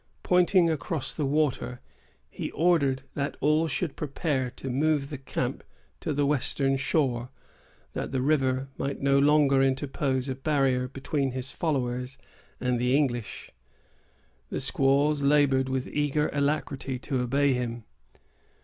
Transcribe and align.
Pointing 0.23 0.67
across 0.67 1.13
the 1.13 1.27
water, 1.27 1.79
he 2.31 2.49
ordered 2.53 3.03
that 3.13 3.37
all 3.39 3.67
should 3.67 3.95
prepare 3.95 4.49
to 4.55 4.67
move 4.71 5.11
the 5.11 5.17
camp 5.19 5.63
to 5.99 6.11
the 6.11 6.25
western 6.25 6.75
shore, 6.75 7.29
that 7.93 8.11
the 8.11 8.23
river 8.23 8.67
might 8.79 8.99
no 8.99 9.19
longer 9.19 9.61
interpose 9.61 10.27
a 10.27 10.33
barrier 10.33 10.87
between 10.87 11.33
his 11.33 11.51
followers 11.51 12.17
and 12.59 12.79
the 12.79 12.97
English. 12.97 13.51
The 14.49 14.59
squaws 14.59 15.21
labored 15.21 15.69
with 15.69 15.87
eager 15.87 16.29
alacrity 16.33 16.97
to 16.97 17.19
obey 17.19 17.53
him. 17.53 17.83